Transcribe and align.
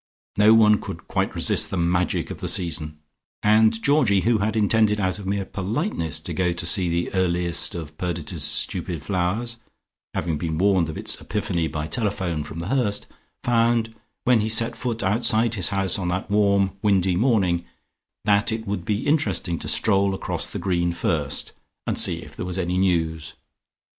No 0.35 0.55
one 0.55 0.81
could 0.81 1.07
quite 1.07 1.35
resist 1.35 1.69
the 1.69 1.77
magic 1.77 2.31
of 2.31 2.39
the 2.39 2.47
season, 2.47 2.97
and 3.43 3.79
Georgie, 3.83 4.21
who 4.21 4.39
had 4.39 4.55
intended 4.55 4.99
out 4.99 5.19
of 5.19 5.27
mere 5.27 5.45
politeness 5.45 6.19
to 6.21 6.33
go 6.33 6.53
to 6.53 6.65
see 6.65 6.89
the 6.89 7.13
earliest 7.13 7.75
of 7.75 7.95
Perdita's 7.99 8.41
stupid 8.41 9.03
flowers 9.03 9.57
(having 10.15 10.39
been 10.39 10.57
warned 10.57 10.89
of 10.89 10.97
its 10.97 11.21
epiphany 11.21 11.67
by 11.67 11.85
telephone 11.85 12.43
from 12.43 12.57
The 12.57 12.69
Hurst) 12.69 13.05
found, 13.43 13.93
when 14.23 14.39
he 14.39 14.49
set 14.49 14.75
foot 14.75 15.03
outside 15.03 15.53
his 15.53 15.69
house 15.69 15.99
on 15.99 16.07
that 16.07 16.31
warm 16.31 16.71
windy 16.81 17.15
morning, 17.15 17.63
that 18.25 18.51
it 18.51 18.65
would 18.65 18.83
be 18.83 19.05
interesting 19.05 19.59
to 19.59 19.67
stroll 19.67 20.15
across 20.15 20.49
the 20.49 20.57
green 20.57 20.93
first, 20.93 21.51
and 21.85 21.95
see 21.95 22.23
if 22.23 22.35
there 22.35 22.47
was 22.47 22.57
any 22.57 22.79
news. 22.79 23.35